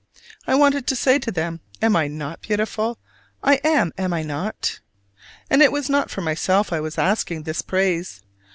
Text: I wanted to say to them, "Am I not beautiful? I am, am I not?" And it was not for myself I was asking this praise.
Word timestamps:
I 0.47 0.55
wanted 0.55 0.87
to 0.87 0.95
say 0.95 1.19
to 1.19 1.31
them, 1.31 1.59
"Am 1.79 1.95
I 1.95 2.07
not 2.07 2.41
beautiful? 2.41 2.97
I 3.43 3.61
am, 3.63 3.93
am 3.99 4.13
I 4.13 4.23
not?" 4.23 4.79
And 5.47 5.61
it 5.61 5.71
was 5.71 5.91
not 5.91 6.09
for 6.09 6.21
myself 6.21 6.73
I 6.73 6.79
was 6.79 6.97
asking 6.97 7.43
this 7.43 7.61
praise. 7.61 8.23